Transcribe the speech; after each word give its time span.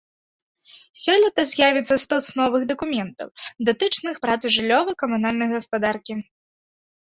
Сёлета 1.01 1.41
з'явіцца 1.51 1.95
стос 2.03 2.25
новых 2.39 2.65
дакументаў, 2.71 3.29
датычных 3.69 4.15
працы 4.25 4.45
жыллёва-камунальнай 4.57 5.47
гаспадаркі. 5.55 6.13